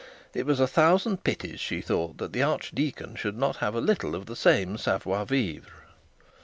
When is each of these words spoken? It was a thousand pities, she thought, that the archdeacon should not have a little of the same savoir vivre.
It 0.33 0.47
was 0.47 0.59
a 0.59 0.65
thousand 0.65 1.23
pities, 1.23 1.59
she 1.59 1.79
thought, 1.79 2.17
that 2.17 2.33
the 2.33 2.41
archdeacon 2.41 3.13
should 3.15 3.37
not 3.37 3.57
have 3.57 3.75
a 3.75 3.79
little 3.79 4.15
of 4.15 4.25
the 4.25 4.35
same 4.35 4.75
savoir 4.79 5.27
vivre. 5.27 5.69